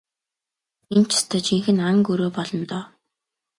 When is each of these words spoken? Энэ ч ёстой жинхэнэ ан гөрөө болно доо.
Энэ 0.95 1.07
ч 1.09 1.11
ёстой 1.17 1.41
жинхэнэ 1.47 1.83
ан 1.89 1.97
гөрөө 2.05 2.29
болно 2.37 2.63
доо. 2.71 2.83